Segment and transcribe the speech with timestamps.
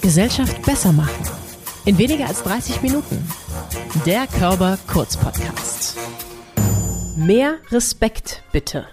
[0.00, 1.24] Gesellschaft besser machen.
[1.84, 3.26] In weniger als 30 Minuten.
[4.06, 5.96] Der Körper Kurz Podcast.
[7.16, 8.86] Mehr Respekt bitte.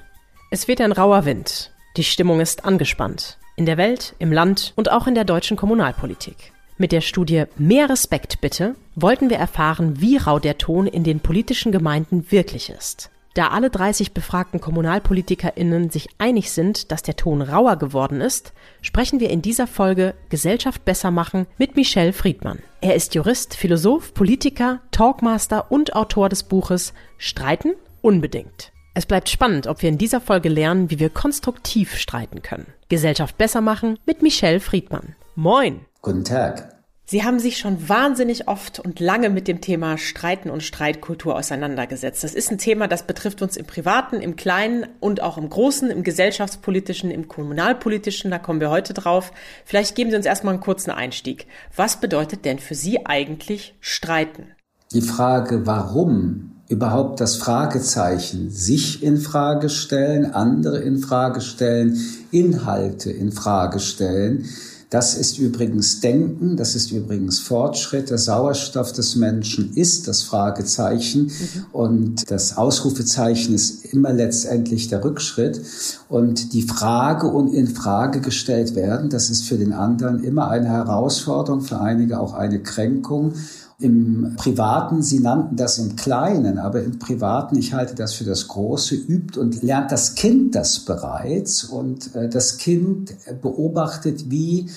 [0.52, 1.72] Es weht ein rauer Wind.
[1.98, 3.38] Die Stimmung ist angespannt.
[3.56, 6.52] In der Welt, im Land und auch in der deutschen Kommunalpolitik.
[6.78, 11.22] Mit der Studie Mehr Respekt bitte wollten wir erfahren, wie rau der Ton in den
[11.22, 13.10] politischen Gemeinden wirklich ist.
[13.36, 19.20] Da alle 30 befragten KommunalpolitikerInnen sich einig sind, dass der Ton rauer geworden ist, sprechen
[19.20, 22.60] wir in dieser Folge Gesellschaft besser machen mit Michel Friedmann.
[22.80, 28.72] Er ist Jurist, Philosoph, Politiker, Talkmaster und Autor des Buches Streiten unbedingt.
[28.94, 32.68] Es bleibt spannend, ob wir in dieser Folge lernen, wie wir konstruktiv streiten können.
[32.88, 35.16] Gesellschaft besser machen mit Michel Friedmann.
[35.36, 35.82] Moin!
[36.02, 36.75] Guten Tag.
[37.08, 42.24] Sie haben sich schon wahnsinnig oft und lange mit dem Thema Streiten und Streitkultur auseinandergesetzt.
[42.24, 45.92] Das ist ein Thema, das betrifft uns im Privaten, im Kleinen und auch im Großen,
[45.92, 48.32] im gesellschaftspolitischen, im kommunalpolitischen.
[48.32, 49.32] Da kommen wir heute drauf.
[49.66, 51.46] Vielleicht geben Sie uns erstmal einen kurzen Einstieg.
[51.76, 54.48] Was bedeutet denn für Sie eigentlich Streiten?
[54.92, 62.00] Die Frage, warum überhaupt das Fragezeichen sich in Frage stellen, andere in Frage stellen,
[62.32, 64.50] Inhalte in Frage stellen,
[64.96, 68.12] das ist übrigens Denken, das ist übrigens Fortschritt.
[68.12, 71.66] Der Sauerstoff des Menschen ist das Fragezeichen mhm.
[71.74, 75.60] und das Ausrufezeichen ist immer letztendlich der Rückschritt.
[76.08, 80.70] Und die Frage und in Frage gestellt werden, das ist für den anderen immer eine
[80.70, 83.34] Herausforderung, für einige auch eine Kränkung.
[83.78, 88.48] Im Privaten, Sie nannten das im Kleinen, aber im Privaten, ich halte das für das
[88.48, 94.70] Große, übt und lernt das Kind das bereits und äh, das Kind beobachtet, wie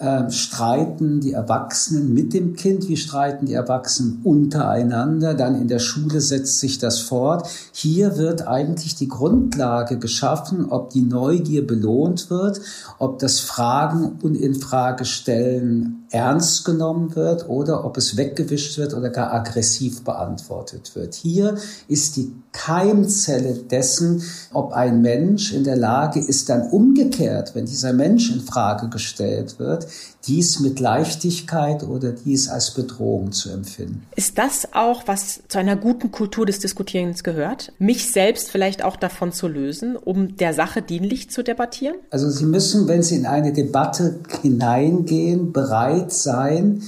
[0.00, 5.78] äh, streiten die Erwachsenen mit dem Kind, wie streiten die Erwachsenen untereinander, dann in der
[5.78, 7.46] Schule setzt sich das fort.
[7.72, 12.62] Hier wird eigentlich die Grundlage geschaffen, ob die Neugier belohnt wird,
[12.98, 19.10] ob das Fragen und Infrage stellen ernst genommen wird oder ob es weggewischt wird oder
[19.10, 21.14] gar aggressiv beantwortet wird.
[21.14, 21.56] Hier
[21.88, 24.22] ist die Keimzelle dessen,
[24.52, 29.58] ob ein Mensch in der Lage ist, dann umgekehrt, wenn dieser Mensch in Frage gestellt
[29.58, 29.86] wird,
[30.26, 34.06] dies mit Leichtigkeit oder dies als Bedrohung zu empfinden.
[34.16, 37.72] Ist das auch, was zu einer guten Kultur des Diskutierens gehört?
[37.78, 41.96] Mich selbst vielleicht auch davon zu lösen, um der Sache dienlich zu debattieren?
[42.10, 46.82] Also Sie müssen, wenn Sie in eine Debatte hineingehen, bereit sein,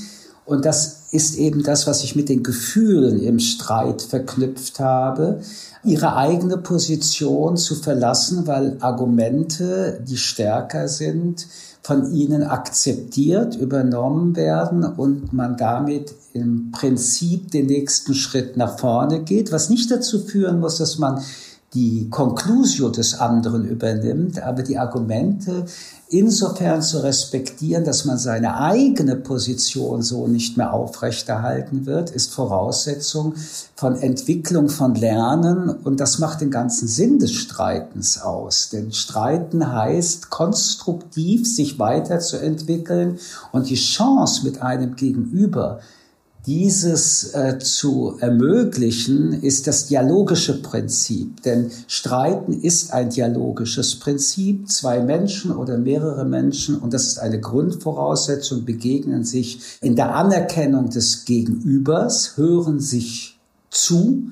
[0.45, 5.43] und das ist eben das, was ich mit den Gefühlen im Streit verknüpft habe,
[5.85, 11.47] ihre eigene Position zu verlassen, weil Argumente, die stärker sind,
[11.83, 19.23] von ihnen akzeptiert, übernommen werden und man damit im Prinzip den nächsten Schritt nach vorne
[19.23, 21.21] geht, was nicht dazu führen muss, dass man
[21.75, 25.65] die Conclusio des anderen übernimmt, aber die Argumente
[26.11, 33.35] insofern zu respektieren, dass man seine eigene Position so nicht mehr aufrechterhalten wird, ist Voraussetzung
[33.75, 38.69] von Entwicklung von Lernen und das macht den ganzen Sinn des Streitens aus.
[38.69, 43.19] Denn Streiten heißt konstruktiv sich weiterzuentwickeln
[43.51, 45.81] und die Chance mit einem Gegenüber
[46.47, 51.43] dieses äh, zu ermöglichen, ist das dialogische Prinzip.
[51.43, 54.69] Denn Streiten ist ein dialogisches Prinzip.
[54.69, 60.91] Zwei Menschen oder mehrere Menschen, und das ist eine Grundvoraussetzung, begegnen sich in der Anerkennung
[60.91, 63.39] des Gegenübers, hören sich
[63.71, 64.31] zu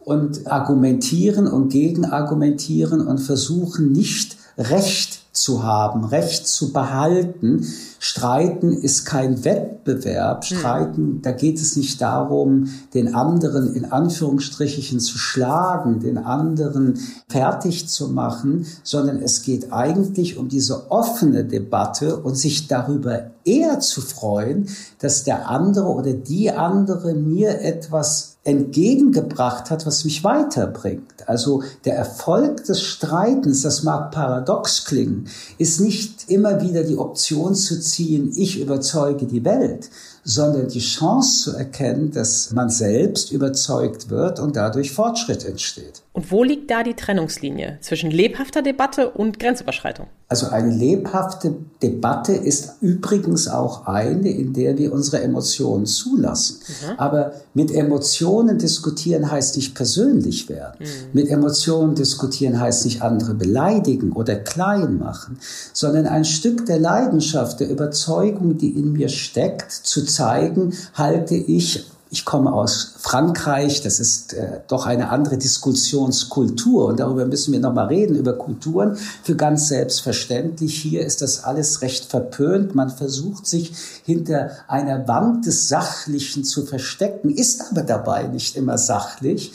[0.00, 7.66] und argumentieren und gegenargumentieren und versuchen nicht Recht zu haben, Recht zu behalten.
[7.98, 10.44] Streiten ist kein Wettbewerb.
[10.44, 10.58] Hm.
[10.58, 17.88] Streiten, da geht es nicht darum, den anderen in Anführungsstrichen zu schlagen, den anderen fertig
[17.88, 24.00] zu machen, sondern es geht eigentlich um diese offene Debatte und sich darüber eher zu
[24.00, 24.68] freuen,
[25.00, 31.28] dass der andere oder die andere mir etwas entgegengebracht hat, was mich weiterbringt.
[31.28, 35.28] Also der Erfolg des Streitens, das mag paradox klingen,
[35.58, 39.90] ist nicht immer wieder die Option zu ziehen, ich überzeuge die Welt,
[40.28, 46.02] sondern die Chance zu erkennen, dass man selbst überzeugt wird und dadurch Fortschritt entsteht.
[46.12, 50.06] Und wo liegt da die Trennungslinie zwischen lebhafter Debatte und Grenzüberschreitung?
[50.30, 56.58] Also eine lebhafte Debatte ist übrigens auch eine, in der wir unsere Emotionen zulassen.
[56.68, 56.98] Mhm.
[56.98, 60.80] Aber mit Emotionen diskutieren heißt nicht persönlich werden.
[60.80, 60.86] Mhm.
[61.14, 65.38] Mit Emotionen diskutieren heißt nicht andere beleidigen oder klein machen,
[65.72, 71.86] sondern ein Stück der Leidenschaft, der Überzeugung, die in mir steckt, zu zeigen, halte ich
[72.10, 77.60] Ich komme aus Frankreich, das ist äh, doch eine andere Diskussionskultur und darüber müssen wir
[77.60, 78.96] nochmal reden, über Kulturen.
[79.22, 82.74] Für ganz selbstverständlich, hier ist das alles recht verpönt.
[82.74, 83.74] Man versucht sich
[84.06, 89.52] hinter einer Wand des Sachlichen zu verstecken, ist aber dabei nicht immer sachlich.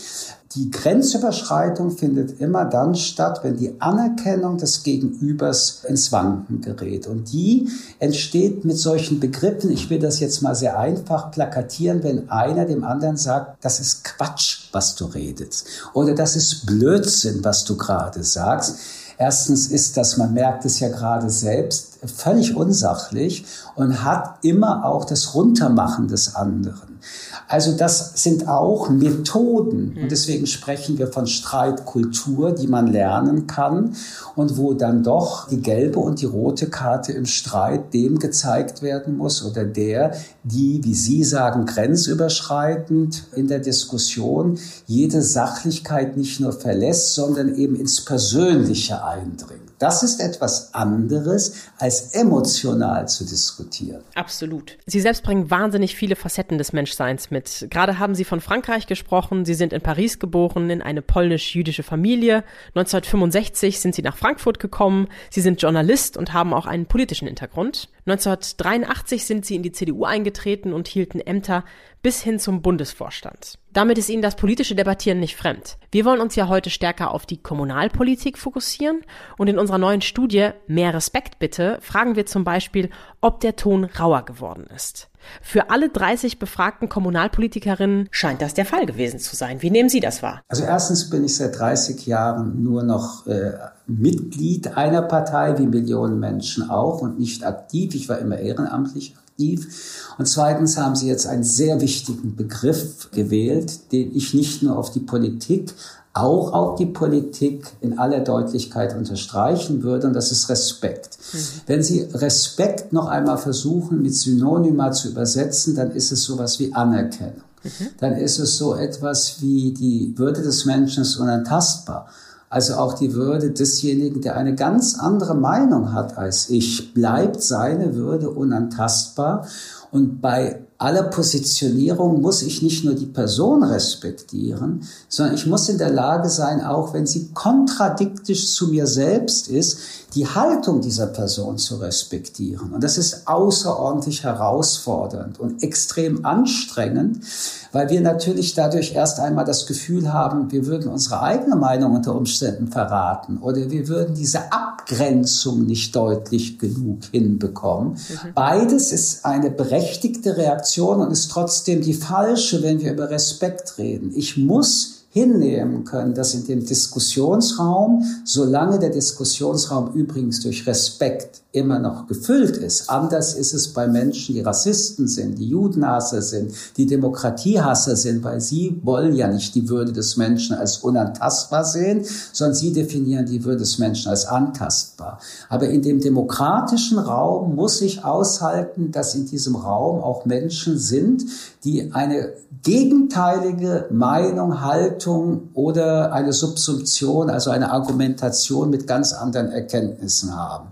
[0.55, 7.07] Die Grenzüberschreitung findet immer dann statt, wenn die Anerkennung des Gegenübers ins Wanken gerät.
[7.07, 12.29] Und die entsteht mit solchen Begriffen, ich will das jetzt mal sehr einfach plakatieren, wenn
[12.29, 15.65] einer dem anderen sagt, das ist Quatsch, was du redest.
[15.93, 18.77] Oder das ist Blödsinn, was du gerade sagst.
[19.17, 23.45] Erstens ist das, man merkt es ja gerade selbst, völlig unsachlich
[23.75, 26.99] und hat immer auch das Runtermachen des anderen.
[27.47, 33.95] Also das sind auch Methoden und deswegen sprechen wir von Streitkultur, die man lernen kann
[34.35, 39.17] und wo dann doch die gelbe und die rote Karte im Streit dem gezeigt werden
[39.17, 40.13] muss oder der,
[40.43, 44.57] die, wie Sie sagen, grenzüberschreitend in der Diskussion
[44.87, 49.62] jede Sachlichkeit nicht nur verlässt, sondern eben ins Persönliche eindringt.
[49.83, 54.01] Das ist etwas anderes, als emotional zu diskutieren.
[54.15, 54.77] Absolut.
[54.85, 57.67] Sie selbst bringen wahnsinnig viele Facetten des Menschseins mit.
[57.69, 59.43] Gerade haben Sie von Frankreich gesprochen.
[59.43, 62.45] Sie sind in Paris geboren, in eine polnisch-jüdische Familie.
[62.75, 65.09] 1965 sind Sie nach Frankfurt gekommen.
[65.29, 67.89] Sie sind Journalist und haben auch einen politischen Hintergrund.
[68.05, 71.63] 1983 sind Sie in die CDU eingetreten und hielten Ämter
[72.01, 73.57] bis hin zum Bundesvorstand.
[73.71, 75.77] Damit ist Ihnen das politische Debattieren nicht fremd.
[75.91, 79.01] Wir wollen uns ja heute stärker auf die Kommunalpolitik fokussieren
[79.37, 82.89] und in unserer neuen Studie Mehr Respekt bitte fragen wir zum Beispiel,
[83.21, 85.09] ob der Ton rauer geworden ist.
[85.41, 89.61] Für alle 30 befragten Kommunalpolitikerinnen scheint das der Fall gewesen zu sein.
[89.61, 90.41] Wie nehmen Sie das wahr?
[90.47, 93.53] Also erstens bin ich seit 30 Jahren nur noch äh,
[93.87, 97.95] Mitglied einer Partei, wie Millionen Menschen auch, und nicht aktiv.
[97.95, 100.05] Ich war immer ehrenamtlich aktiv.
[100.17, 104.91] Und zweitens haben Sie jetzt einen sehr wichtigen Begriff gewählt, den ich nicht nur auf
[104.91, 105.73] die Politik,
[106.13, 111.17] auch auf die Politik in aller Deutlichkeit unterstreichen würde, und das ist Respekt.
[111.33, 111.37] Mhm.
[111.65, 116.73] Wenn Sie Respekt noch einmal versuchen, mit Synonyma zu übersetzen, dann ist es sowas wie
[116.73, 117.41] Anerkennung.
[117.63, 117.87] Mhm.
[117.99, 122.07] Dann ist es so etwas wie die Würde des Menschen ist unantastbar.
[122.47, 127.95] Also auch die Würde desjenigen, der eine ganz andere Meinung hat als ich, bleibt seine
[127.95, 129.47] Würde unantastbar.
[129.89, 135.77] Und bei aller Positionierung muss ich nicht nur die Person respektieren, sondern ich muss in
[135.77, 139.79] der Lage sein, auch wenn sie kontradiktisch zu mir selbst ist,
[140.13, 142.73] die Haltung dieser Person zu respektieren.
[142.73, 147.23] Und das ist außerordentlich herausfordernd und extrem anstrengend,
[147.71, 152.13] weil wir natürlich dadurch erst einmal das Gefühl haben, wir würden unsere eigene Meinung unter
[152.13, 157.93] Umständen verraten oder wir würden diese Abgrenzung nicht deutlich genug hinbekommen.
[157.93, 158.33] Mhm.
[158.35, 164.11] Beides ist eine berechtigte Reaktion und ist trotzdem die falsche, wenn wir über Respekt reden.
[164.15, 171.77] Ich muss hinnehmen können, dass in dem Diskussionsraum, solange der Diskussionsraum übrigens durch Respekt immer
[171.77, 172.89] noch gefüllt ist.
[172.89, 178.41] Anders ist es bei Menschen, die Rassisten sind, die Judenhasser sind, die Demokratiehasser sind, weil
[178.41, 183.43] sie wollen ja nicht die Würde des Menschen als unantastbar sehen, sondern sie definieren die
[183.43, 185.19] Würde des Menschen als antastbar.
[185.47, 191.23] Aber in dem demokratischen Raum muss ich aushalten, dass in diesem Raum auch Menschen sind,
[191.63, 192.33] die eine
[192.63, 200.69] gegenteilige Meinung, Haltung oder eine Subsumption, also eine Argumentation mit ganz anderen Erkenntnissen haben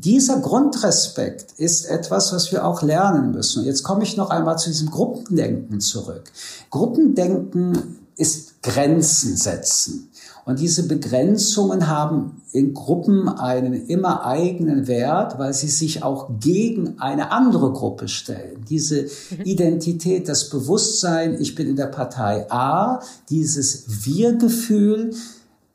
[0.00, 3.64] dieser Grundrespekt ist etwas, was wir auch lernen müssen.
[3.64, 6.24] Jetzt komme ich noch einmal zu diesem Gruppendenken zurück.
[6.70, 10.10] Gruppendenken ist Grenzen setzen.
[10.46, 16.98] Und diese Begrenzungen haben in Gruppen einen immer eigenen Wert, weil sie sich auch gegen
[16.98, 18.64] eine andere Gruppe stellen.
[18.68, 19.44] Diese mhm.
[19.44, 25.14] Identität, das Bewusstsein, ich bin in der Partei A, dieses Wir-Gefühl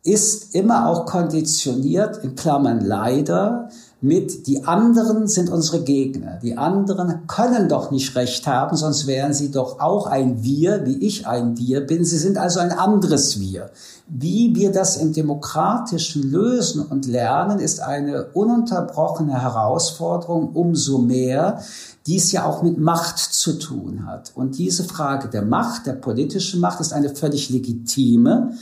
[0.03, 3.69] ist immer auch konditioniert, in Klammern leider,
[4.01, 6.39] mit, die anderen sind unsere Gegner.
[6.41, 10.97] Die anderen können doch nicht recht haben, sonst wären sie doch auch ein Wir, wie
[11.05, 12.05] ich ein Wir bin.
[12.05, 13.71] Sie sind also ein anderes Wir.
[14.07, 21.61] Wie wir das im Demokratischen lösen und lernen, ist eine ununterbrochene Herausforderung, umso mehr,
[22.07, 24.31] die es ja auch mit Macht zu tun hat.
[24.33, 28.53] Und diese Frage der Macht, der politischen Macht, ist eine völlig legitime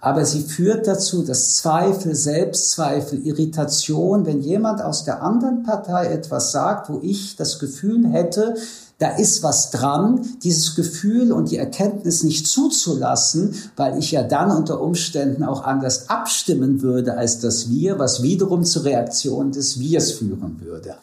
[0.00, 6.52] aber sie führt dazu, dass Zweifel, Selbstzweifel, Irritation, wenn jemand aus der anderen Partei etwas
[6.52, 8.54] sagt, wo ich das Gefühl hätte,
[9.00, 14.50] da ist was dran, dieses Gefühl und die Erkenntnis nicht zuzulassen, weil ich ja dann
[14.50, 20.12] unter Umständen auch anders abstimmen würde als das Wir, was wiederum zur Reaktion des Wirs
[20.12, 20.96] führen würde.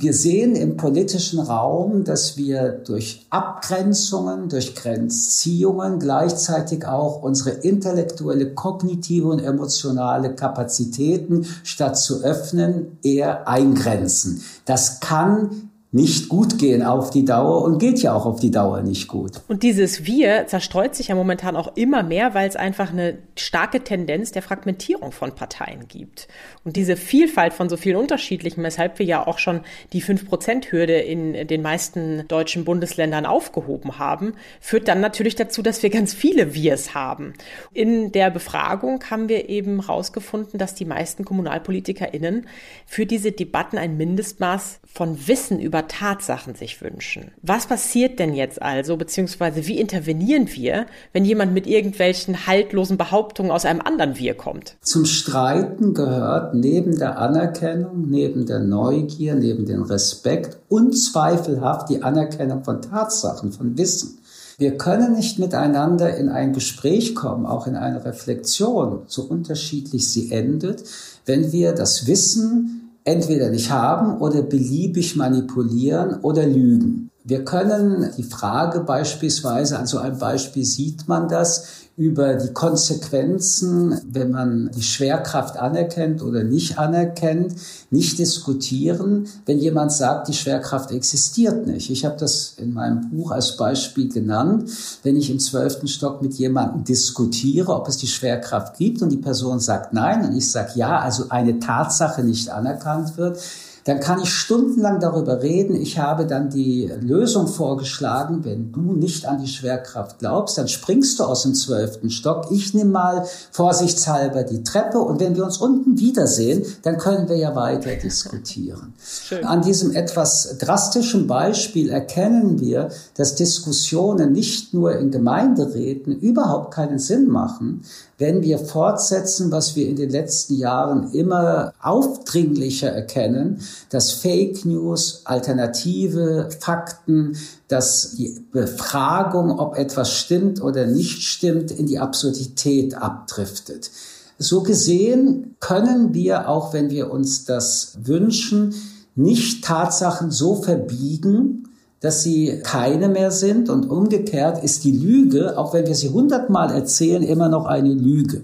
[0.00, 8.54] Wir sehen im politischen Raum, dass wir durch Abgrenzungen, durch Grenzziehungen gleichzeitig auch unsere intellektuelle,
[8.54, 14.44] kognitive und emotionale Kapazitäten statt zu öffnen eher eingrenzen.
[14.66, 18.82] Das kann nicht gut gehen auf die Dauer und geht ja auch auf die Dauer
[18.82, 19.40] nicht gut.
[19.48, 23.82] Und dieses Wir zerstreut sich ja momentan auch immer mehr, weil es einfach eine starke
[23.82, 26.28] Tendenz der Fragmentierung von Parteien gibt.
[26.62, 29.62] Und diese Vielfalt von so vielen unterschiedlichen, weshalb wir ja auch schon
[29.94, 35.88] die 5-Prozent-Hürde in den meisten deutschen Bundesländern aufgehoben haben, führt dann natürlich dazu, dass wir
[35.88, 37.32] ganz viele Wirs haben.
[37.72, 42.46] In der Befragung haben wir eben herausgefunden, dass die meisten KommunalpolitikerInnen
[42.84, 47.30] für diese Debatten ein Mindestmaß von Wissen über über Tatsachen sich wünschen.
[47.42, 53.52] Was passiert denn jetzt also, beziehungsweise wie intervenieren wir, wenn jemand mit irgendwelchen haltlosen Behauptungen
[53.52, 54.76] aus einem anderen Wir kommt?
[54.82, 62.64] Zum Streiten gehört neben der Anerkennung, neben der Neugier, neben dem Respekt unzweifelhaft die Anerkennung
[62.64, 64.18] von Tatsachen, von Wissen.
[64.58, 70.32] Wir können nicht miteinander in ein Gespräch kommen, auch in eine Reflexion, so unterschiedlich sie
[70.32, 70.82] endet,
[71.26, 77.10] wenn wir das Wissen entweder nicht haben oder beliebig manipulieren oder lügen.
[77.28, 81.66] Wir können die Frage beispielsweise, an so einem Beispiel sieht man das,
[81.98, 87.56] über die Konsequenzen, wenn man die Schwerkraft anerkennt oder nicht anerkennt,
[87.90, 91.90] nicht diskutieren, wenn jemand sagt, die Schwerkraft existiert nicht.
[91.90, 94.70] Ich habe das in meinem Buch als Beispiel genannt.
[95.02, 99.18] Wenn ich im zwölften Stock mit jemandem diskutiere, ob es die Schwerkraft gibt und die
[99.18, 103.38] Person sagt nein und ich sage ja, also eine Tatsache nicht anerkannt wird,
[103.84, 105.74] dann kann ich stundenlang darüber reden.
[105.76, 111.18] Ich habe dann die Lösung vorgeschlagen, wenn du nicht an die Schwerkraft glaubst, dann springst
[111.18, 112.48] du aus dem zwölften Stock.
[112.50, 117.36] Ich nehme mal vorsichtshalber die Treppe und wenn wir uns unten wiedersehen, dann können wir
[117.36, 118.94] ja weiter diskutieren.
[118.98, 119.44] Schön.
[119.44, 126.98] An diesem etwas drastischen Beispiel erkennen wir, dass Diskussionen nicht nur in Gemeinderäten überhaupt keinen
[126.98, 127.82] Sinn machen,
[128.18, 135.22] wenn wir fortsetzen, was wir in den letzten Jahren immer aufdringlicher erkennen, dass Fake News,
[135.24, 137.36] alternative Fakten,
[137.68, 143.90] dass die Befragung, ob etwas stimmt oder nicht stimmt, in die Absurdität abdriftet.
[144.38, 148.74] So gesehen können wir, auch wenn wir uns das wünschen,
[149.16, 151.68] nicht Tatsachen so verbiegen,
[152.00, 156.72] dass sie keine mehr sind und umgekehrt ist die Lüge, auch wenn wir sie hundertmal
[156.72, 158.42] erzählen, immer noch eine Lüge.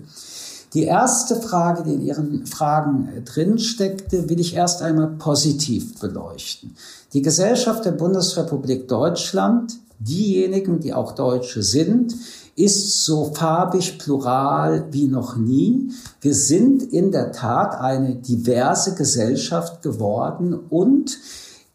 [0.74, 6.74] Die erste Frage, die in Ihren Fragen drin steckte, will ich erst einmal positiv beleuchten.
[7.12, 12.14] Die Gesellschaft der Bundesrepublik Deutschland, diejenigen, die auch Deutsche sind,
[12.56, 15.90] ist so farbig plural wie noch nie.
[16.20, 21.18] Wir sind in der Tat eine diverse Gesellschaft geworden und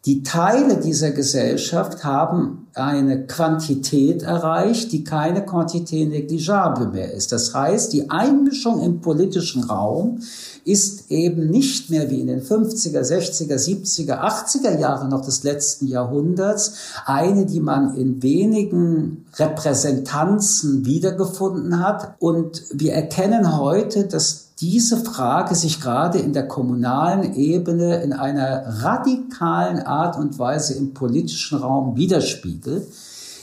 [0.06, 7.32] die Teile dieser Gesellschaft haben eine Quantität erreicht, die keine Quantität negligible mehr ist.
[7.32, 10.20] Das heißt, die Einmischung im politischen Raum
[10.64, 15.86] ist eben nicht mehr wie in den 50er, 60er, 70er, 80er Jahren noch des letzten
[15.86, 16.72] Jahrhunderts
[17.04, 22.14] eine, die man in wenigen Repräsentanzen wiedergefunden hat.
[22.20, 28.82] Und wir erkennen heute, dass diese Frage sich gerade in der kommunalen Ebene in einer
[28.82, 32.86] radikalen Art und Weise im politischen Raum widerspiegelt.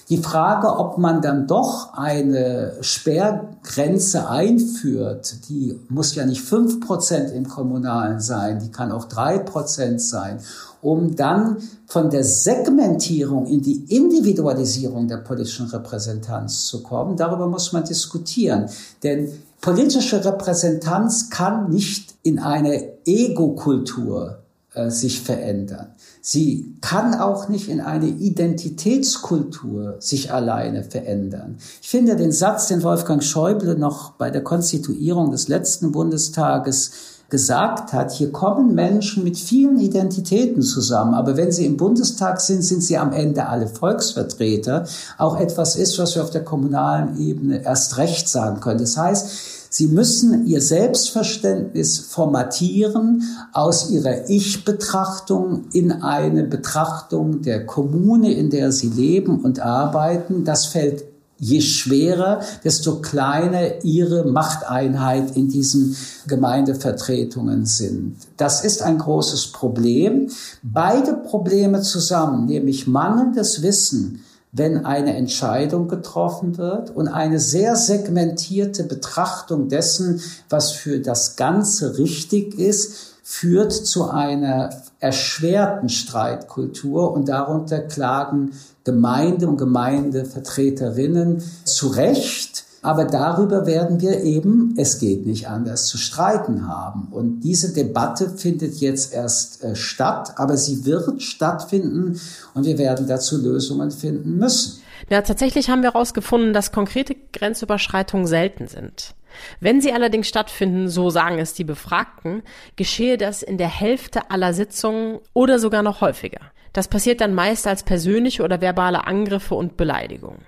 [0.10, 7.32] Die Frage, ob man dann doch eine Sperrgrenze einführt, die muss ja nicht fünf Prozent
[7.32, 10.40] im Kommunalen sein, die kann auch drei Prozent sein,
[10.82, 11.58] um dann
[11.88, 17.18] von der Segmentierung in die Individualisierung der politischen Repräsentanz zu kommen.
[17.18, 18.70] Darüber muss man diskutieren.
[19.04, 19.30] Denn
[19.62, 24.40] politische Repräsentanz kann nicht in eine Ego-Kultur
[24.74, 25.88] äh, sich verändern.
[26.22, 31.58] Sie kann auch nicht in eine Identitätskultur sich alleine verändern.
[31.82, 36.92] Ich finde den Satz, den Wolfgang Schäuble noch bei der Konstituierung des letzten Bundestages
[37.30, 42.64] gesagt hat, hier kommen Menschen mit vielen Identitäten zusammen, aber wenn sie im Bundestag sind,
[42.64, 44.86] sind sie am Ende alle Volksvertreter,
[45.18, 48.80] auch etwas ist, was wir auf der kommunalen Ebene erst recht sagen können.
[48.80, 58.34] Das heißt, Sie müssen ihr Selbstverständnis formatieren aus ihrer Ich-Betrachtung in eine Betrachtung der Kommune,
[58.34, 60.46] in der sie leben und arbeiten.
[60.46, 61.04] Das fällt
[61.40, 65.96] je schwerer, desto kleiner ihre Machteinheit in diesen
[66.28, 68.16] Gemeindevertretungen sind.
[68.38, 70.30] Das ist ein großes Problem.
[70.64, 78.84] Beide Probleme zusammen, nämlich mangelndes Wissen, wenn eine Entscheidung getroffen wird und eine sehr segmentierte
[78.84, 84.70] Betrachtung dessen, was für das Ganze richtig ist, führt zu einer
[85.02, 88.54] erschwerten Streitkultur und darunter klagen
[88.86, 92.64] Gemeinde und Gemeindevertreterinnen zu Recht.
[92.82, 97.10] Aber darüber werden wir eben, es geht nicht anders, zu streiten haben.
[97.12, 102.18] Und diese Debatte findet jetzt erst äh, statt, aber sie wird stattfinden
[102.54, 104.77] und wir werden dazu Lösungen finden müssen.
[105.10, 109.16] Ja, tatsächlich haben wir herausgefunden, dass konkrete Grenzüberschreitungen selten sind.
[109.60, 112.44] Wenn sie allerdings stattfinden, so sagen es die Befragten,
[112.76, 116.42] geschehe das in der Hälfte aller Sitzungen oder sogar noch häufiger.
[116.74, 120.46] Das passiert dann meist als persönliche oder verbale Angriffe und Beleidigungen.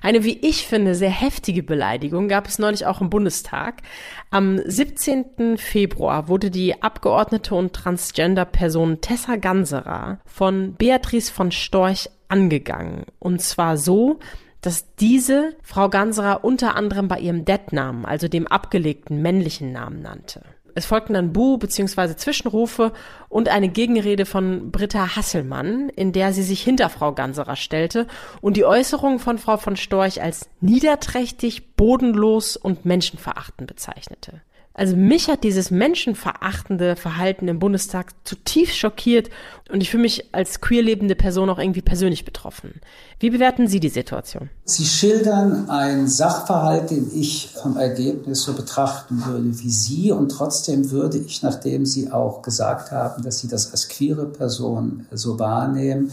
[0.00, 3.82] Eine, wie ich finde, sehr heftige Beleidigung gab es neulich auch im Bundestag.
[4.30, 5.58] Am 17.
[5.58, 13.04] Februar wurde die Abgeordnete und Transgender-Person Tessa Ganserer von Beatrice von Storch angegangen.
[13.18, 14.18] Und zwar so,
[14.62, 20.42] dass diese Frau Ganserer unter anderem bei ihrem Dead-Namen, also dem abgelegten männlichen Namen nannte.
[20.74, 22.16] Es folgten dann Bu- bzw.
[22.16, 22.92] Zwischenrufe
[23.28, 28.06] und eine Gegenrede von Britta Hasselmann, in der sie sich hinter Frau Ganserer stellte
[28.40, 34.42] und die Äußerungen von Frau von Storch als niederträchtig, bodenlos und menschenverachtend bezeichnete.
[34.74, 39.28] Also mich hat dieses menschenverachtende Verhalten im Bundestag zutiefst schockiert
[39.70, 42.80] und ich fühle mich als queer lebende Person auch irgendwie persönlich betroffen.
[43.20, 44.48] Wie bewerten Sie die Situation?
[44.64, 50.90] Sie schildern einen Sachverhalt, den ich vom Ergebnis so betrachten würde wie Sie und trotzdem
[50.90, 56.10] würde ich, nachdem Sie auch gesagt haben, dass Sie das als queere Person so wahrnehmen,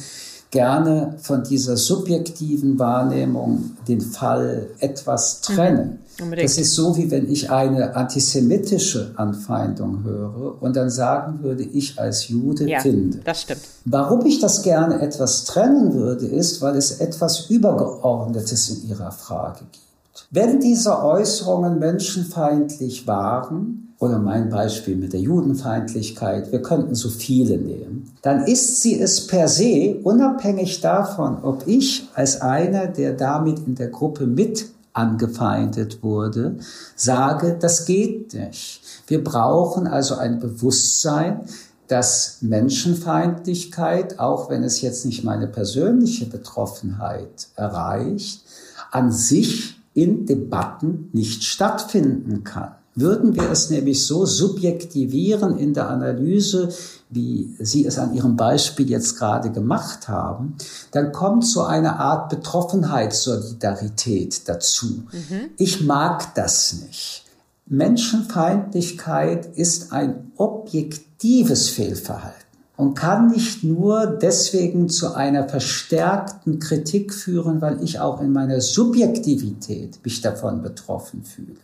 [0.51, 5.99] gerne von dieser subjektiven Wahrnehmung den Fall etwas trennen.
[6.19, 11.63] Mhm, das ist so, wie wenn ich eine antisemitische Anfeindung höre und dann sagen würde,
[11.63, 13.19] ich als Jude ja, finde.
[13.23, 13.61] Das stimmt.
[13.85, 19.59] Warum ich das gerne etwas trennen würde, ist, weil es etwas Übergeordnetes in Ihrer Frage
[19.71, 19.88] gibt.
[20.31, 27.57] Wenn diese Äußerungen menschenfeindlich waren, oder mein Beispiel mit der Judenfeindlichkeit, wir könnten so viele
[27.57, 33.59] nehmen, dann ist sie es per se, unabhängig davon, ob ich als einer, der damit
[33.67, 36.57] in der Gruppe mit angefeindet wurde,
[36.95, 38.81] sage, das geht nicht.
[39.07, 41.41] Wir brauchen also ein Bewusstsein,
[41.87, 48.43] dass Menschenfeindlichkeit, auch wenn es jetzt nicht meine persönliche Betroffenheit erreicht,
[48.91, 52.75] an sich in Debatten nicht stattfinden kann.
[52.95, 56.69] Würden wir es nämlich so subjektivieren in der Analyse,
[57.09, 60.55] wie Sie es an Ihrem Beispiel jetzt gerade gemacht haben,
[60.91, 65.03] dann kommt so eine Art Betroffenheitssolidarität dazu.
[65.11, 65.49] Mhm.
[65.57, 67.25] Ich mag das nicht.
[67.67, 72.48] Menschenfeindlichkeit ist ein objektives Fehlverhalten
[72.79, 78.61] und kann nicht nur deswegen zu einer verstärkten Kritik führen, weil ich auch in meiner
[78.61, 81.57] Subjektivität mich davon betroffen fühle.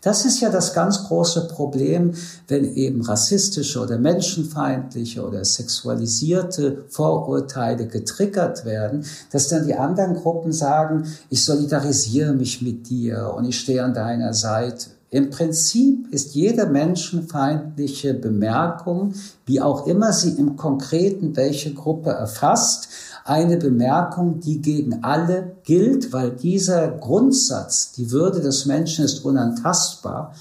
[0.00, 2.14] Das ist ja das ganz große Problem,
[2.48, 10.52] wenn eben rassistische oder menschenfeindliche oder sexualisierte Vorurteile getriggert werden, dass dann die anderen Gruppen
[10.52, 14.86] sagen, ich solidarisiere mich mit dir und ich stehe an deiner Seite.
[15.12, 19.12] Im Prinzip ist jede menschenfeindliche Bemerkung,
[19.44, 22.88] wie auch immer sie im Konkreten welche Gruppe erfasst,
[23.26, 30.34] eine Bemerkung, die gegen alle gilt, weil dieser Grundsatz, die Würde des Menschen ist unantastbar,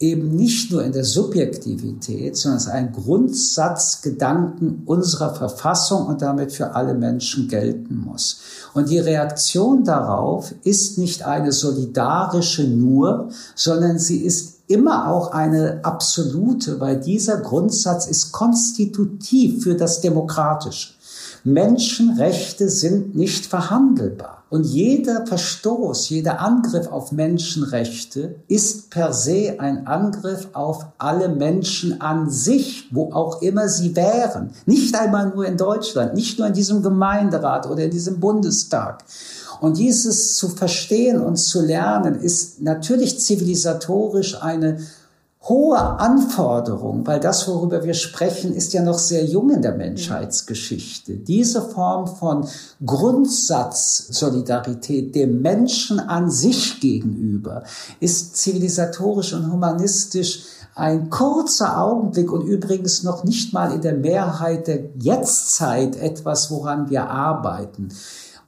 [0.00, 6.52] eben nicht nur in der Subjektivität, sondern es ist ein Grundsatzgedanken unserer Verfassung und damit
[6.52, 8.40] für alle Menschen gelten muss.
[8.72, 15.80] Und die Reaktion darauf ist nicht eine solidarische nur, sondern sie ist immer auch eine
[15.82, 20.94] absolute, weil dieser Grundsatz ist konstitutiv für das Demokratische.
[21.44, 24.44] Menschenrechte sind nicht verhandelbar.
[24.50, 32.00] Und jeder Verstoß, jeder Angriff auf Menschenrechte ist per se ein Angriff auf alle Menschen
[32.00, 34.50] an sich, wo auch immer sie wären.
[34.66, 39.04] Nicht einmal nur in Deutschland, nicht nur in diesem Gemeinderat oder in diesem Bundestag.
[39.60, 44.80] Und dieses zu verstehen und zu lernen ist natürlich zivilisatorisch eine
[45.50, 51.16] hohe Anforderung, weil das, worüber wir sprechen, ist ja noch sehr jung in der Menschheitsgeschichte.
[51.16, 52.46] Diese Form von
[52.86, 57.64] Grundsatzsolidarität dem Menschen an sich gegenüber
[57.98, 60.44] ist zivilisatorisch und humanistisch
[60.76, 66.90] ein kurzer Augenblick und übrigens noch nicht mal in der Mehrheit der Jetztzeit etwas, woran
[66.90, 67.88] wir arbeiten.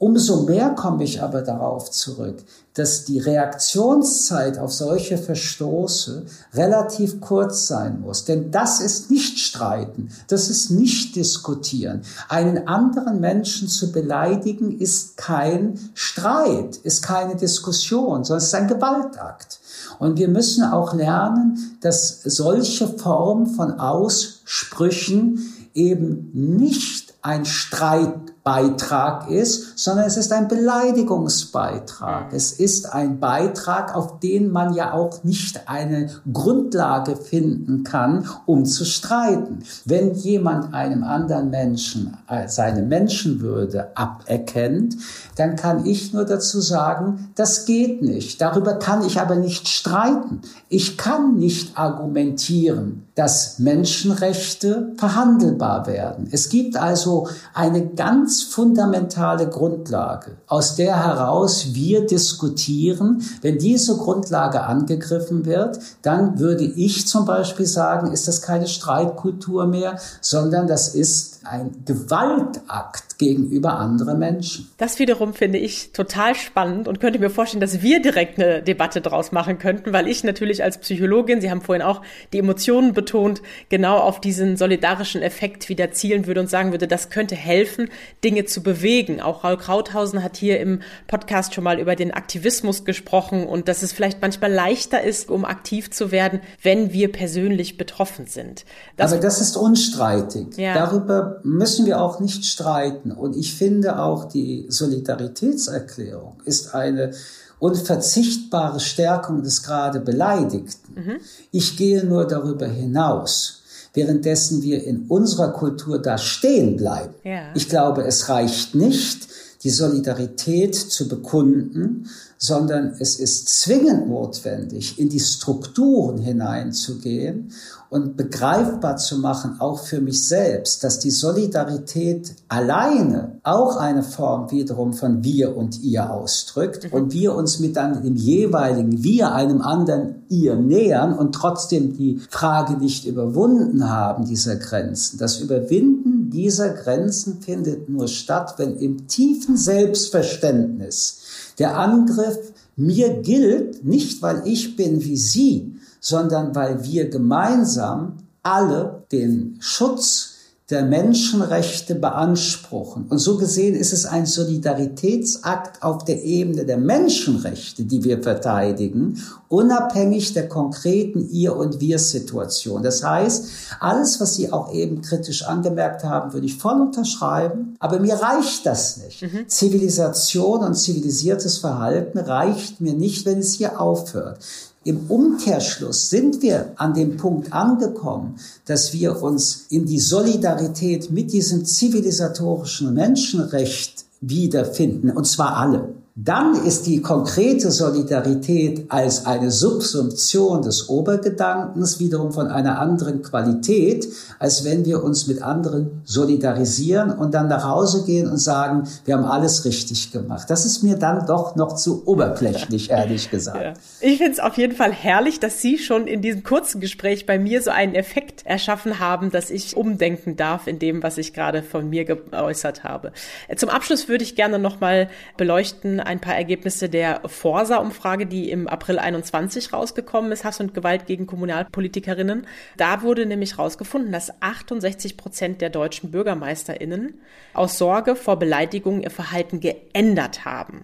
[0.02, 2.42] Umso mehr komme ich aber darauf zurück,
[2.74, 8.24] dass die Reaktionszeit auf solche Verstoße relativ kurz sein muss.
[8.24, 12.02] Denn das ist nicht streiten, das ist nicht diskutieren.
[12.28, 18.66] Einen anderen Menschen zu beleidigen ist kein Streit, ist keine Diskussion, sondern es ist ein
[18.66, 19.60] Gewaltakt.
[20.00, 29.78] Und wir müssen auch lernen, dass solche Formen von Aussprüchen eben nicht ein Streitbeitrag ist,
[29.78, 32.32] sondern es ist ein Beleidigungsbeitrag.
[32.32, 38.64] Es ist ein Beitrag, auf den man ja auch nicht eine Grundlage finden kann, um
[38.64, 39.60] zu streiten.
[39.84, 44.96] Wenn jemand einem anderen Menschen äh, seine Menschenwürde aberkennt,
[45.36, 48.40] dann kann ich nur dazu sagen, das geht nicht.
[48.40, 50.42] Darüber kann ich aber nicht streiten.
[50.68, 56.28] Ich kann nicht argumentieren, dass Menschenrechte verhandelbar werden.
[56.30, 63.22] Es gibt also eine ganz fundamentale Grundlage, aus der heraus wir diskutieren.
[63.42, 69.66] Wenn diese Grundlage angegriffen wird, dann würde ich zum Beispiel sagen, ist das keine Streitkultur
[69.66, 74.68] mehr, sondern das ist ein Gewaltakt gegenüber anderen Menschen.
[74.78, 79.00] Das wiederum finde ich total spannend und könnte mir vorstellen, dass wir direkt eine Debatte
[79.00, 82.02] draus machen könnten, weil ich natürlich als Psychologin, Sie haben vorhin auch
[82.32, 87.10] die Emotionen betont, genau auf diesen solidarischen Effekt wieder zielen würde und sagen würde, das
[87.10, 87.88] könnte helfen,
[88.24, 89.20] Dinge zu bewegen.
[89.20, 93.82] Auch Raul Krauthausen hat hier im Podcast schon mal über den Aktivismus gesprochen und dass
[93.82, 98.64] es vielleicht manchmal leichter ist, um aktiv zu werden, wenn wir persönlich betroffen sind.
[98.96, 100.56] Das Aber das ist unstreitig.
[100.56, 100.74] Ja.
[100.74, 103.12] Darüber müssen wir auch nicht streiten.
[103.12, 107.12] Und ich finde auch, die Solidaritätserklärung ist eine
[107.58, 110.94] unverzichtbare Stärkung des gerade Beleidigten.
[110.94, 111.16] Mhm.
[111.50, 113.62] Ich gehe nur darüber hinaus
[113.94, 117.14] währenddessen wir in unserer Kultur da stehen bleiben.
[117.24, 117.52] Ja.
[117.54, 119.28] Ich glaube, es reicht nicht,
[119.62, 122.08] die Solidarität zu bekunden,
[122.42, 127.52] sondern es ist zwingend notwendig, in die Strukturen hineinzugehen
[127.88, 134.50] und begreifbar zu machen, auch für mich selbst, dass die Solidarität alleine auch eine Form
[134.50, 136.92] wiederum von wir und ihr ausdrückt mhm.
[136.92, 142.20] und wir uns mit dann dem jeweiligen wir einem anderen ihr nähern und trotzdem die
[142.28, 145.18] Frage nicht überwunden haben dieser Grenzen.
[145.18, 151.21] Das Überwinden dieser Grenzen findet nur statt, wenn im tiefen Selbstverständnis
[151.58, 159.04] der Angriff mir gilt, nicht weil ich bin wie Sie, sondern weil wir gemeinsam alle
[159.12, 160.31] den Schutz
[160.72, 163.04] der Menschenrechte beanspruchen.
[163.10, 169.22] Und so gesehen ist es ein Solidaritätsakt auf der Ebene der Menschenrechte, die wir verteidigen,
[169.48, 172.82] unabhängig der konkreten Ihr- und Wir-Situation.
[172.82, 173.44] Das heißt,
[173.80, 177.76] alles, was Sie auch eben kritisch angemerkt haben, würde ich voll unterschreiben.
[177.78, 179.20] Aber mir reicht das nicht.
[179.20, 179.46] Mhm.
[179.48, 184.38] Zivilisation und zivilisiertes Verhalten reicht mir nicht, wenn es hier aufhört.
[184.84, 191.32] Im Umkehrschluss sind wir an dem Punkt angekommen, dass wir uns in die Solidarität mit
[191.32, 195.94] diesem zivilisatorischen Menschenrecht wiederfinden, und zwar alle.
[196.14, 204.06] Dann ist die konkrete Solidarität als eine Subsumption des Obergedankens wiederum von einer anderen Qualität,
[204.38, 209.16] als wenn wir uns mit anderen solidarisieren und dann nach Hause gehen und sagen, wir
[209.16, 210.50] haben alles richtig gemacht.
[210.50, 213.62] Das ist mir dann doch noch zu oberflächlich, ehrlich gesagt.
[213.62, 213.72] Ja.
[214.02, 217.38] Ich finde es auf jeden Fall herrlich, dass Sie schon in diesem kurzen Gespräch bei
[217.38, 221.62] mir so einen Effekt erschaffen haben, dass ich umdenken darf in dem, was ich gerade
[221.62, 223.12] von mir geäußert habe.
[223.56, 228.98] Zum Abschluss würde ich gerne nochmal beleuchten, ein paar Ergebnisse der Forsa-Umfrage, die im April
[228.98, 232.46] 21 rausgekommen ist, Hass und Gewalt gegen Kommunalpolitikerinnen.
[232.76, 237.20] Da wurde nämlich rausgefunden, dass 68 Prozent der deutschen BürgermeisterInnen
[237.54, 240.82] aus Sorge vor Beleidigung ihr Verhalten geändert haben.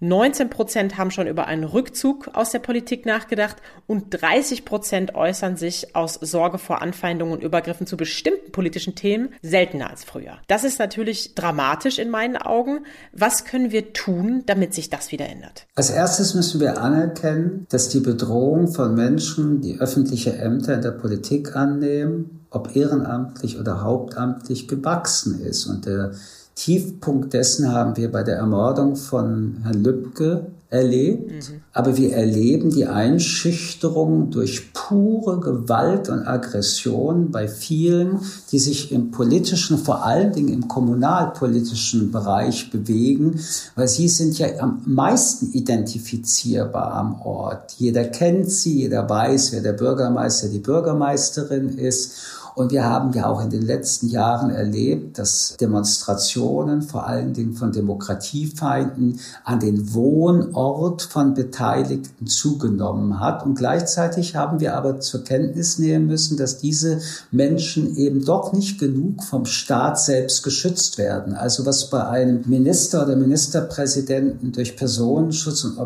[0.00, 3.56] 19 Prozent haben schon über einen Rückzug aus der Politik nachgedacht
[3.86, 9.30] und 30 Prozent äußern sich aus Sorge vor Anfeindungen und Übergriffen zu bestimmten politischen Themen
[9.42, 10.38] seltener als früher.
[10.46, 12.84] Das ist natürlich dramatisch in meinen Augen.
[13.12, 15.66] Was können wir tun, damit sich das wieder ändert?
[15.74, 20.92] Als erstes müssen wir anerkennen, dass die Bedrohung von Menschen, die öffentliche Ämter in der
[20.92, 26.12] Politik annehmen, ob ehrenamtlich oder hauptamtlich gewachsen ist und der
[26.58, 31.30] Tiefpunkt dessen haben wir bei der Ermordung von Herrn Lübcke erlebt.
[31.30, 31.60] Mhm.
[31.72, 38.18] Aber wir erleben die Einschüchterung durch pure Gewalt und Aggression bei vielen,
[38.50, 43.40] die sich im politischen, vor allen Dingen im kommunalpolitischen Bereich bewegen,
[43.76, 47.74] weil sie sind ja am meisten identifizierbar am Ort.
[47.78, 52.14] Jeder kennt sie, jeder weiß, wer der Bürgermeister, die Bürgermeisterin ist.
[52.54, 57.54] Und wir haben ja auch in den letzten Jahren erlebt, dass Demonstrationen, vor allen Dingen
[57.54, 63.44] von Demokratiefeinden, an den Wohnort von Beteiligten zugenommen hat.
[63.44, 68.78] Und gleichzeitig haben wir aber zur Kenntnis nehmen müssen, dass diese Menschen eben doch nicht
[68.78, 71.34] genug vom Staat selbst geschützt werden.
[71.34, 75.78] Also was bei einem Minister oder Ministerpräsidenten durch Personenschutz und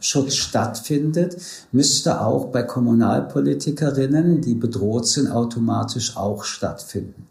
[0.00, 1.36] Objektschutz stattfindet,
[1.72, 7.26] müsste auch bei Kommunalpolitikerinnen, die bedroht sind, automatisch auch stattfinden.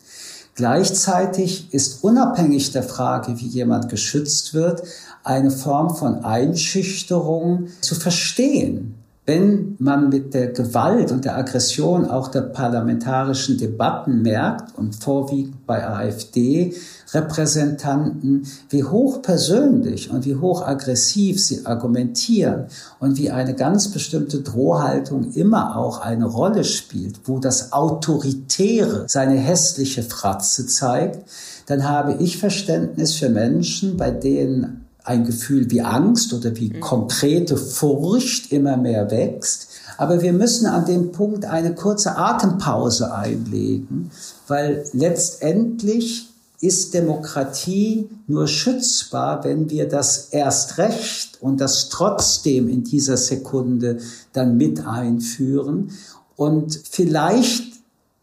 [0.53, 4.83] Gleichzeitig ist unabhängig der Frage, wie jemand geschützt wird,
[5.23, 8.95] eine Form von Einschüchterung zu verstehen
[9.29, 15.67] wenn man mit der Gewalt und der Aggression auch der parlamentarischen Debatten merkt und vorwiegend
[15.67, 16.73] bei AfD
[17.13, 22.65] Repräsentanten, wie hoch persönlich und wie hoch aggressiv sie argumentieren
[22.99, 29.35] und wie eine ganz bestimmte Drohhaltung immer auch eine Rolle spielt, wo das Autoritäre seine
[29.35, 31.29] hässliche Fratze zeigt,
[31.67, 36.79] dann habe ich Verständnis für Menschen, bei denen ein Gefühl wie Angst oder wie mhm.
[36.79, 39.69] konkrete Furcht immer mehr wächst.
[39.97, 44.11] Aber wir müssen an dem Punkt eine kurze Atempause einlegen,
[44.47, 46.27] weil letztendlich
[46.61, 53.99] ist Demokratie nur schützbar, wenn wir das erst recht und das trotzdem in dieser Sekunde
[54.33, 55.91] dann mit einführen.
[56.35, 57.73] Und vielleicht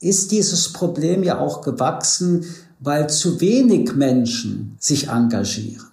[0.01, 2.45] ist dieses Problem ja auch gewachsen,
[2.79, 5.86] weil zu wenig Menschen sich engagieren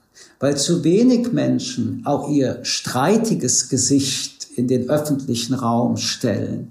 [0.44, 6.68] weil zu wenig Menschen auch ihr streitiges Gesicht in den öffentlichen Raum stellen,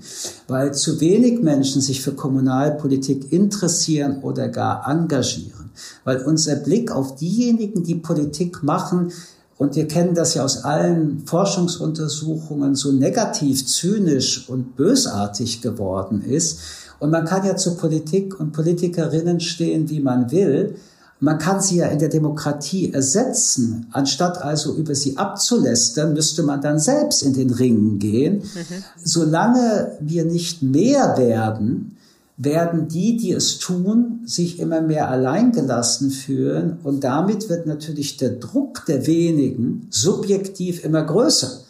[0.46, 5.70] weil zu wenig Menschen sich für Kommunalpolitik interessieren oder gar engagieren,
[6.04, 9.10] weil unser Blick auf diejenigen, die Politik machen,
[9.56, 16.60] und wir kennen das ja aus allen Forschungsuntersuchungen, so negativ, zynisch und bösartig geworden ist.
[16.98, 20.74] Und man kann ja zu Politik und Politikerinnen stehen, wie man will.
[21.22, 23.86] Man kann sie ja in der Demokratie ersetzen.
[23.92, 28.38] Anstatt also über sie abzulästern, müsste man dann selbst in den Ringen gehen.
[28.38, 28.82] Mhm.
[29.04, 31.96] Solange wir nicht mehr werden,
[32.38, 36.78] werden die, die es tun, sich immer mehr alleingelassen fühlen.
[36.82, 41.60] Und damit wird natürlich der Druck der wenigen subjektiv immer größer.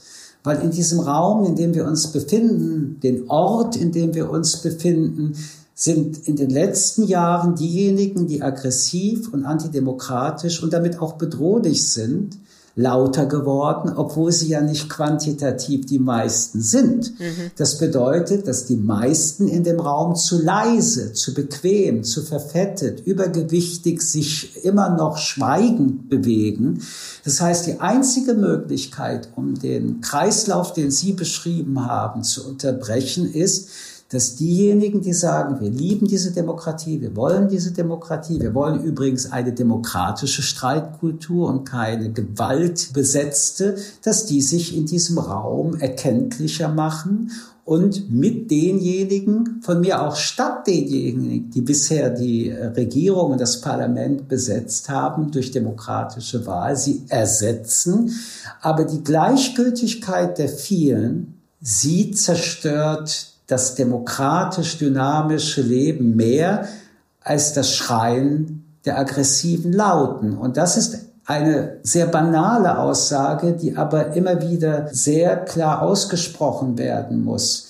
[0.44, 4.56] Weil in diesem Raum, in dem wir uns befinden, den Ort, in dem wir uns
[4.56, 5.34] befinden,
[5.74, 12.36] sind in den letzten Jahren diejenigen, die aggressiv und antidemokratisch und damit auch bedrohlich sind,
[12.74, 17.18] lauter geworden, obwohl sie ja nicht quantitativ die meisten sind.
[17.20, 17.50] Mhm.
[17.56, 24.00] Das bedeutet, dass die meisten in dem Raum zu leise, zu bequem, zu verfettet, übergewichtig
[24.00, 26.80] sich immer noch schweigend bewegen.
[27.24, 33.68] Das heißt, die einzige Möglichkeit, um den Kreislauf, den Sie beschrieben haben, zu unterbrechen, ist,
[34.12, 39.32] dass diejenigen, die sagen, wir lieben diese Demokratie, wir wollen diese Demokratie, wir wollen übrigens
[39.32, 47.30] eine demokratische Streitkultur und keine gewaltbesetzte, dass die sich in diesem Raum erkenntlicher machen
[47.64, 54.28] und mit denjenigen, von mir auch statt denjenigen, die bisher die Regierung und das Parlament
[54.28, 58.12] besetzt haben durch demokratische Wahl, sie ersetzen.
[58.60, 66.68] Aber die Gleichgültigkeit der vielen, sie zerstört das demokratisch dynamische Leben mehr
[67.20, 70.36] als das Schreien der aggressiven Lauten.
[70.36, 77.24] Und das ist eine sehr banale Aussage, die aber immer wieder sehr klar ausgesprochen werden
[77.24, 77.68] muss.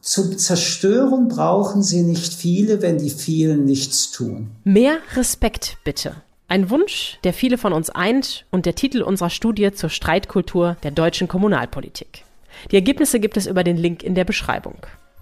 [0.00, 4.50] Zum Zerstören brauchen sie nicht viele, wenn die vielen nichts tun.
[4.64, 6.14] Mehr Respekt bitte.
[6.46, 10.90] Ein Wunsch, der viele von uns eint und der Titel unserer Studie zur Streitkultur der
[10.90, 12.24] deutschen Kommunalpolitik.
[12.70, 14.76] Die Ergebnisse gibt es über den Link in der Beschreibung.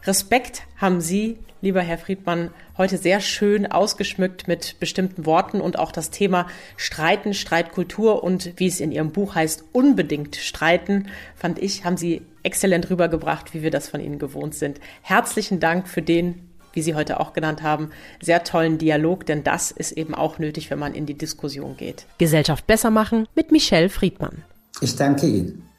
[0.04, 5.92] Respekt haben Sie, lieber Herr Friedmann, heute sehr schön ausgeschmückt mit bestimmten Worten und auch
[5.92, 11.84] das Thema Streiten, Streitkultur und wie es in Ihrem Buch heißt, unbedingt streiten, fand ich,
[11.84, 14.80] haben Sie exzellent rübergebracht, wie wir das von Ihnen gewohnt sind.
[15.02, 19.70] Herzlichen Dank für den, wie Sie heute auch genannt haben, sehr tollen Dialog, denn das
[19.70, 22.06] ist eben auch nötig, wenn man in die Diskussion geht.
[22.18, 24.42] Gesellschaft besser machen mit Michelle Friedmann.
[24.80, 25.71] Ich danke Ihnen.